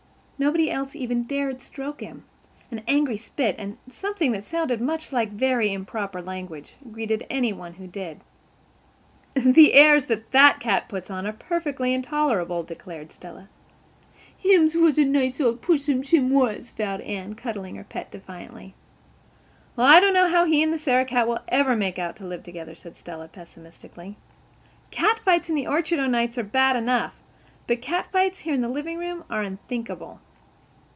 [0.43, 2.25] Nobody else even dared stroke him.
[2.71, 7.75] An angry spit and something that sounded much like very improper language greeted any one
[7.75, 8.21] who did.
[9.35, 13.49] "The airs that cat puts on are perfectly intolerable," declared Stella.
[14.35, 18.73] "Him was a nice old pussens, him was," vowed Anne, cuddling her pet defiantly.
[19.75, 22.25] "Well, I don't know how he and the Sarah cat will ever make out to
[22.25, 24.17] live together," said Stella pesimistically.
[24.89, 27.13] "Cat fights in the orchard o'nights are bad enough.
[27.67, 30.19] But cat fights here in the livingroom are unthinkable."